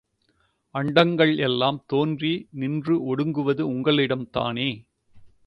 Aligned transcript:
அண்டங்கள் 0.75 1.37
எல்லாம் 1.39 1.83
தோன்றி 1.87 2.31
நின்று 2.53 2.95
ஒடுங்குவது 3.05 3.61
உங்களிடம்தானே! 3.71 4.69